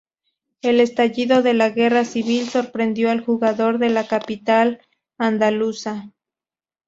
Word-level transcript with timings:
El 0.63 0.79
estallido 0.79 1.43
de 1.43 1.53
la 1.53 1.69
Guerra 1.69 2.05
Civil 2.05 2.49
sorprendió 2.49 3.11
al 3.11 3.23
jugador 3.23 3.83
en 3.83 3.93
la 3.93 4.07
capital 4.07 4.81
andaluza. 5.19 6.09